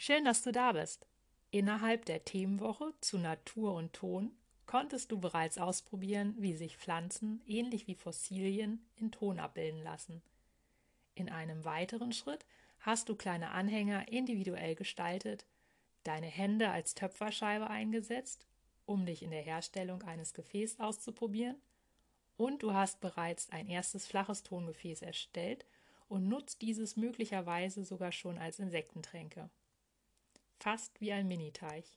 [0.00, 1.06] Schön, dass du da bist.
[1.50, 4.30] Innerhalb der Themenwoche zu Natur und Ton
[4.64, 10.22] konntest du bereits ausprobieren, wie sich Pflanzen, ähnlich wie Fossilien, in Ton abbilden lassen.
[11.16, 12.46] In einem weiteren Schritt
[12.78, 15.46] hast du kleine Anhänger individuell gestaltet,
[16.04, 18.46] deine Hände als Töpferscheibe eingesetzt,
[18.86, 21.56] um dich in der Herstellung eines Gefäßes auszuprobieren,
[22.36, 25.66] und du hast bereits ein erstes flaches Tongefäß erstellt
[26.06, 29.50] und nutzt dieses möglicherweise sogar schon als Insektentränke.
[30.58, 31.96] Fast wie ein Miniteich.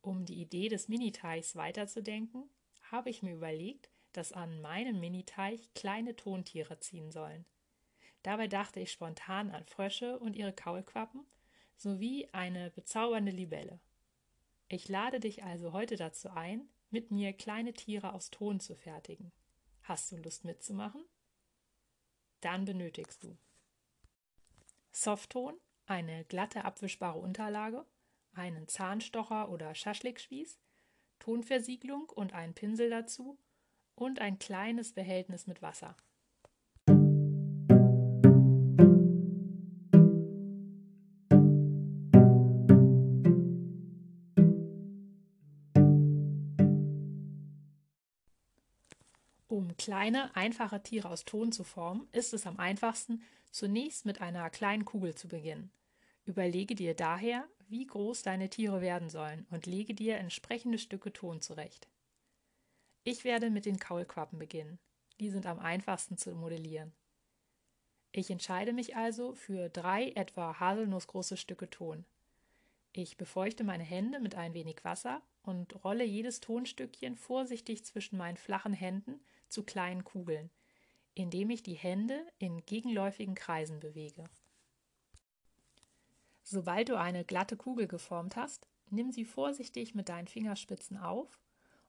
[0.00, 2.48] Um die Idee des Miniteichs weiterzudenken,
[2.90, 7.44] habe ich mir überlegt, dass an meinem Miniteich kleine Tontiere ziehen sollen.
[8.22, 11.26] Dabei dachte ich spontan an Frösche und ihre Kaulquappen
[11.76, 13.80] sowie eine bezaubernde Libelle.
[14.68, 19.30] Ich lade dich also heute dazu ein, mit mir kleine Tiere aus Ton zu fertigen.
[19.82, 21.04] Hast du Lust mitzumachen?
[22.40, 23.36] Dann benötigst du
[24.92, 27.84] Softton, eine glatte abwischbare Unterlage,
[28.34, 30.58] einen Zahnstocher oder Schaschlikspieß,
[31.18, 33.38] Tonversiegelung und einen Pinsel dazu
[33.94, 35.96] und ein kleines Behältnis mit Wasser.
[49.48, 53.22] Um kleine, einfache Tiere aus Ton zu formen, ist es am einfachsten,
[53.52, 55.70] zunächst mit einer kleinen Kugel zu beginnen.
[56.24, 61.40] Überlege dir daher, wie groß deine Tiere werden sollen und lege dir entsprechende Stücke Ton
[61.40, 61.88] zurecht.
[63.04, 64.78] Ich werde mit den Kaulquappen beginnen.
[65.20, 66.92] Die sind am einfachsten zu modellieren.
[68.12, 72.04] Ich entscheide mich also für drei etwa haselnussgroße Stücke Ton.
[72.92, 78.36] Ich befeuchte meine Hände mit ein wenig Wasser und rolle jedes Tonstückchen vorsichtig zwischen meinen
[78.36, 80.50] flachen Händen zu kleinen Kugeln,
[81.14, 84.24] indem ich die Hände in gegenläufigen Kreisen bewege.
[86.42, 91.38] Sobald du eine glatte Kugel geformt hast, nimm sie vorsichtig mit deinen Fingerspitzen auf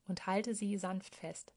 [0.07, 1.53] und halte sie sanft fest.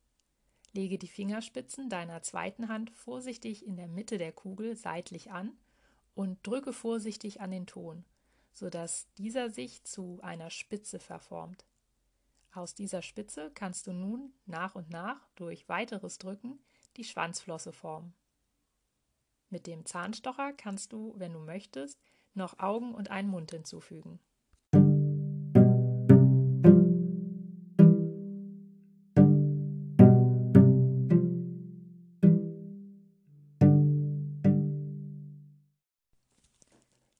[0.72, 5.56] Lege die Fingerspitzen deiner zweiten Hand vorsichtig in der Mitte der Kugel seitlich an
[6.15, 8.04] und drücke vorsichtig an den Ton,
[8.53, 11.65] sodass dieser sich zu einer Spitze verformt.
[12.53, 16.59] Aus dieser Spitze kannst du nun nach und nach durch weiteres Drücken
[16.97, 18.15] die Schwanzflosse formen.
[19.49, 22.01] Mit dem Zahnstocher kannst du, wenn du möchtest,
[22.34, 24.19] noch Augen und einen Mund hinzufügen.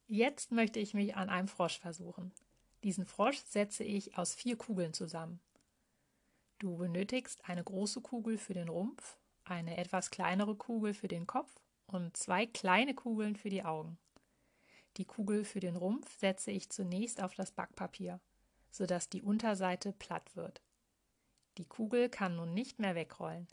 [0.09, 2.33] Jetzt möchte ich mich an einem Frosch versuchen.
[2.83, 5.41] Diesen Frosch setze ich aus vier Kugeln zusammen.
[6.59, 11.53] Du benötigst eine große Kugel für den Rumpf, eine etwas kleinere Kugel für den Kopf
[11.87, 13.99] und zwei kleine Kugeln für die Augen.
[14.97, 18.21] Die Kugel für den Rumpf setze ich zunächst auf das Backpapier,
[18.71, 20.63] sodass die Unterseite platt wird.
[21.59, 23.47] Die Kugel kann nun nicht mehr wegrollen.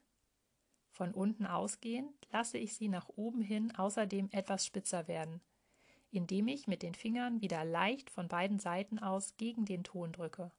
[0.90, 5.42] Von unten ausgehend lasse ich sie nach oben hin außerdem etwas spitzer werden,
[6.12, 10.52] indem ich mit den Fingern wieder leicht von beiden Seiten aus gegen den Ton drücke.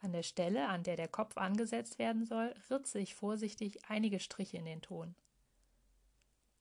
[0.00, 4.56] An der Stelle, an der der Kopf angesetzt werden soll, ritze ich vorsichtig einige Striche
[4.56, 5.14] in den Ton.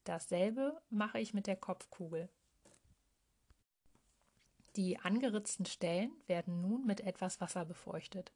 [0.04, 2.30] Dasselbe mache ich mit der Kopfkugel.
[4.76, 8.32] Die angeritzten Stellen werden nun mit etwas Wasser befeuchtet.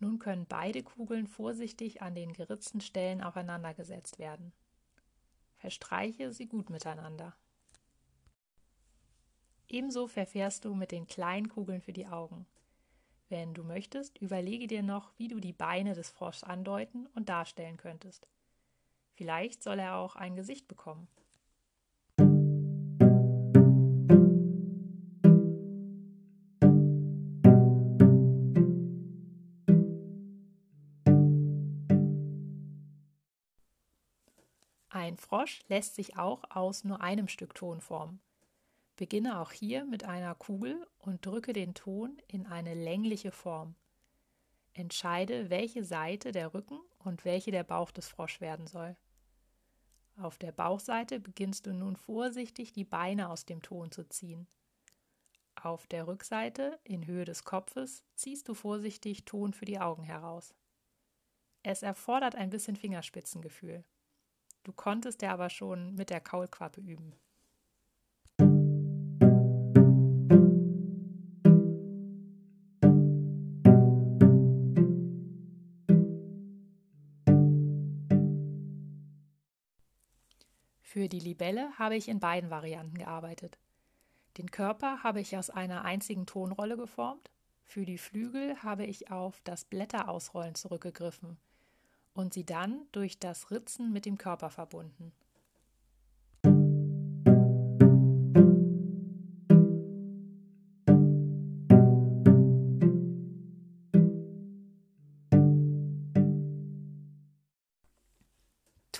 [0.00, 4.52] Nun können beide Kugeln vorsichtig an den geritzten Stellen aufeinandergesetzt werden.
[5.56, 7.36] Verstreiche sie gut miteinander.
[9.68, 12.46] Ebenso verfährst du mit den kleinen Kugeln für die Augen.
[13.32, 17.78] Wenn du möchtest, überlege dir noch, wie du die Beine des Froschs andeuten und darstellen
[17.78, 18.28] könntest.
[19.14, 21.08] Vielleicht soll er auch ein Gesicht bekommen.
[34.90, 38.20] Ein Frosch lässt sich auch aus nur einem Stück Ton formen.
[38.96, 43.74] Beginne auch hier mit einer Kugel und drücke den Ton in eine längliche Form.
[44.72, 48.96] Entscheide, welche Seite der Rücken und welche der Bauch des Frosch werden soll.
[50.16, 54.46] Auf der Bauchseite beginnst du nun vorsichtig die Beine aus dem Ton zu ziehen.
[55.54, 60.54] Auf der Rückseite, in Höhe des Kopfes, ziehst du vorsichtig Ton für die Augen heraus.
[61.62, 63.84] Es erfordert ein bisschen Fingerspitzengefühl.
[64.64, 67.14] Du konntest ja aber schon mit der Kaulquappe üben.
[80.92, 83.58] Für die Libelle habe ich in beiden Varianten gearbeitet.
[84.36, 87.30] Den Körper habe ich aus einer einzigen Tonrolle geformt.
[87.64, 91.38] Für die Flügel habe ich auf das Blätterausrollen zurückgegriffen
[92.12, 95.12] und sie dann durch das Ritzen mit dem Körper verbunden.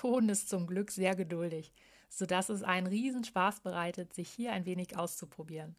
[0.03, 1.73] Ton ist zum Glück sehr geduldig,
[2.09, 5.77] sodass es einen Riesenspaß bereitet, sich hier ein wenig auszuprobieren.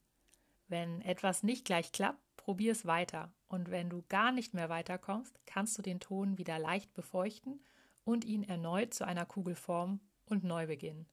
[0.67, 3.35] Wenn etwas nicht gleich klappt, probier es weiter.
[3.49, 7.63] Und wenn du gar nicht mehr weiterkommst, kannst du den Ton wieder leicht befeuchten
[8.03, 11.05] und ihn erneut zu einer Kugel formen und neu beginnen.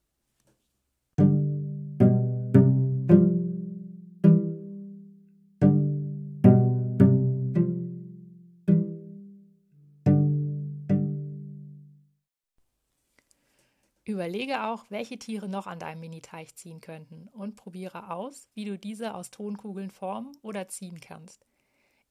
[14.22, 18.78] Überlege auch, welche Tiere noch an deinem Miniteich ziehen könnten und probiere aus, wie du
[18.78, 21.48] diese aus Tonkugeln formen oder ziehen kannst.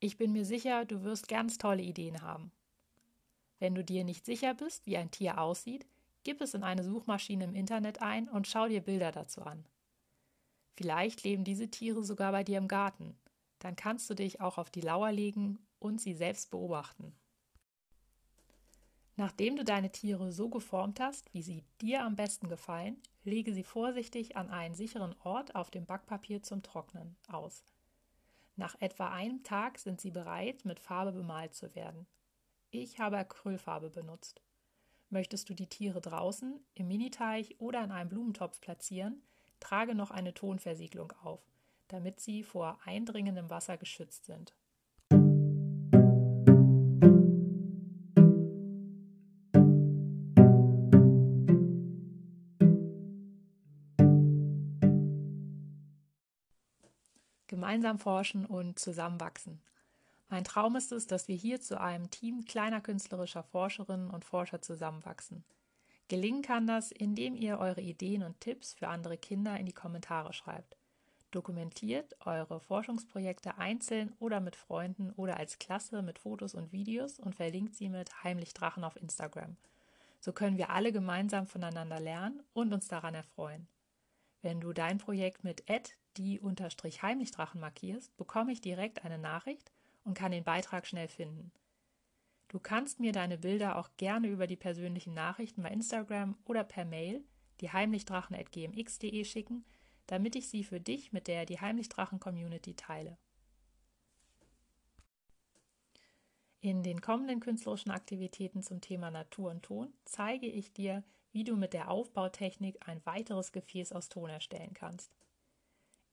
[0.00, 2.50] Ich bin mir sicher, du wirst ganz tolle Ideen haben.
[3.60, 5.86] Wenn du dir nicht sicher bist, wie ein Tier aussieht,
[6.24, 9.64] gib es in eine Suchmaschine im Internet ein und schau dir Bilder dazu an.
[10.76, 13.16] Vielleicht leben diese Tiere sogar bei dir im Garten.
[13.60, 17.14] Dann kannst du dich auch auf die Lauer legen und sie selbst beobachten.
[19.20, 23.64] Nachdem du deine Tiere so geformt hast, wie sie dir am besten gefallen, lege sie
[23.64, 27.62] vorsichtig an einen sicheren Ort auf dem Backpapier zum Trocknen aus.
[28.56, 32.06] Nach etwa einem Tag sind sie bereit, mit Farbe bemalt zu werden.
[32.70, 34.40] Ich habe Acrylfarbe benutzt.
[35.10, 39.20] Möchtest du die Tiere draußen, im Miniteich oder in einem Blumentopf platzieren,
[39.58, 41.42] trage noch eine Tonversiegelung auf,
[41.88, 44.54] damit sie vor eindringendem Wasser geschützt sind.
[57.50, 59.60] Gemeinsam forschen und zusammenwachsen.
[60.28, 64.62] Mein Traum ist es, dass wir hier zu einem Team kleiner künstlerischer Forscherinnen und Forscher
[64.62, 65.42] zusammenwachsen.
[66.06, 70.32] Gelingen kann das, indem ihr eure Ideen und Tipps für andere Kinder in die Kommentare
[70.32, 70.76] schreibt.
[71.32, 77.34] Dokumentiert eure Forschungsprojekte einzeln oder mit Freunden oder als Klasse mit Fotos und Videos und
[77.34, 79.56] verlinkt sie mit Heimlich Drachen auf Instagram.
[80.20, 83.66] So können wir alle gemeinsam voneinander lernen und uns daran erfreuen.
[84.42, 85.64] Wenn du dein Projekt mit
[86.16, 89.70] die unterstrich Heimlichdrachen markierst, bekomme ich direkt eine Nachricht
[90.04, 91.52] und kann den Beitrag schnell finden.
[92.48, 96.84] Du kannst mir deine Bilder auch gerne über die persönlichen Nachrichten bei Instagram oder per
[96.84, 97.24] Mail
[97.60, 99.64] die heimlichdrachen.gmx.de schicken,
[100.06, 103.18] damit ich sie für dich mit der die Heimlichdrachen Community teile.
[106.62, 111.56] In den kommenden künstlerischen Aktivitäten zum Thema Natur und Ton zeige ich dir, wie du
[111.56, 115.14] mit der Aufbautechnik ein weiteres Gefäß aus Ton erstellen kannst.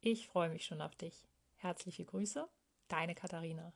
[0.02, 1.28] Ich freue mich schon auf dich.
[1.56, 2.48] Herzliche Grüße,
[2.88, 3.74] deine Katharina.